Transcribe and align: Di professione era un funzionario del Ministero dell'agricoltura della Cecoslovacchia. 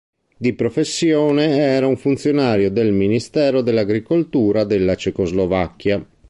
Di 0.35 0.53
professione 0.55 1.59
era 1.59 1.85
un 1.85 1.95
funzionario 1.95 2.71
del 2.71 2.91
Ministero 2.91 3.61
dell'agricoltura 3.61 4.63
della 4.63 4.95
Cecoslovacchia. 4.95 6.03